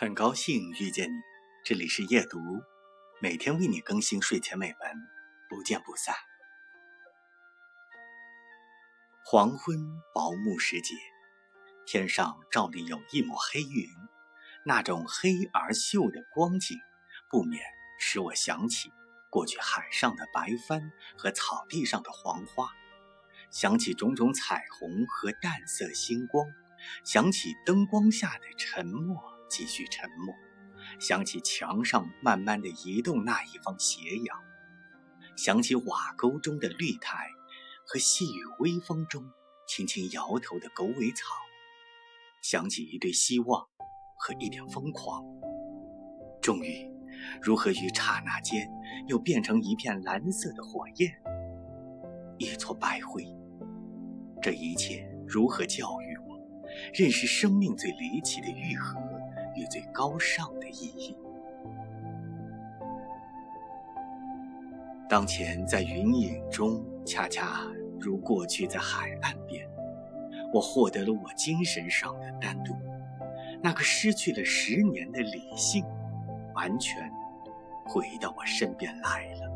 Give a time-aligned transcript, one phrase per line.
[0.00, 1.16] 很高兴遇见你，
[1.62, 2.38] 这里是夜读，
[3.20, 5.08] 每天为你更新睡前美文，
[5.46, 6.14] 不见不散。
[9.26, 9.76] 黄昏
[10.14, 10.94] 薄暮时节，
[11.84, 13.90] 天上照例有一抹黑云，
[14.64, 16.78] 那种黑而秀的光景，
[17.28, 17.62] 不免
[17.98, 18.90] 使我想起
[19.28, 22.70] 过去海上的白帆和草地上的黄花，
[23.50, 26.46] 想起种种彩虹和淡色星光，
[27.04, 29.29] 想起灯光下的沉默。
[29.50, 30.34] 继续沉默，
[31.00, 34.38] 想起墙上慢慢的移动那一方斜阳，
[35.36, 37.28] 想起瓦沟中的绿苔
[37.84, 39.22] 和细雨微风中
[39.66, 41.24] 轻轻摇头的狗尾草，
[42.40, 43.66] 想起一堆希望
[44.16, 45.22] 和一点疯狂。
[46.40, 46.88] 终于，
[47.42, 48.66] 如何于刹那间
[49.08, 51.12] 又变成一片蓝色的火焰，
[52.38, 53.26] 一撮白灰？
[54.40, 56.38] 这一切如何教育我
[56.94, 58.98] 认识生命最离奇的愈合？
[59.60, 61.14] 与最高尚的意义。
[65.08, 67.66] 当前在云影中，恰恰
[67.98, 69.68] 如过去在海岸边，
[70.52, 72.74] 我获得了我精神上的单独，
[73.62, 75.84] 那个失去了十年的理性，
[76.54, 77.10] 完全
[77.84, 79.49] 回到我身边来了。